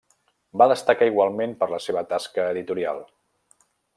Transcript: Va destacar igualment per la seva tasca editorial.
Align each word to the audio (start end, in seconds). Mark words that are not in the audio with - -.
Va 0.61 0.67
destacar 0.71 1.09
igualment 1.09 1.53
per 1.59 1.69
la 1.75 1.81
seva 1.87 2.03
tasca 2.15 2.49
editorial. 2.57 3.05